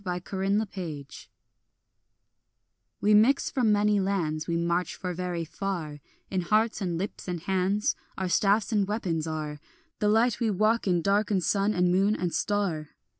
A 0.03 0.03
MARCHING 0.09 0.67
SONG 0.73 1.05
WE 3.01 3.13
mix 3.13 3.51
from 3.51 3.71
many 3.71 3.99
lands, 3.99 4.47
We 4.47 4.57
march 4.57 4.95
for 4.95 5.13
very 5.13 5.45
far; 5.45 5.99
In 6.31 6.41
hearts 6.41 6.81
and 6.81 6.97
lips 6.97 7.27
and 7.27 7.41
hands 7.41 7.95
Our 8.17 8.27
staffs 8.27 8.71
and 8.71 8.87
weapons 8.87 9.27
are; 9.27 9.59
The 9.99 10.09
light 10.09 10.39
we 10.39 10.49
walk 10.49 10.87
in 10.87 11.03
darkens 11.03 11.45
sun 11.45 11.75
and 11.75 11.91
moon 11.91 12.15
and 12.15 12.33
star. 12.33 12.95